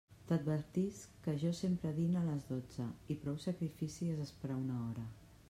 [0.29, 5.09] T'advertisc que jo sempre dine a les dotze, i prou sacrifici és esperar una hora.